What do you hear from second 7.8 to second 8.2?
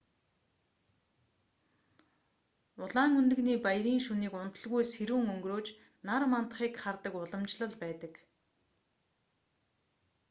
байдаг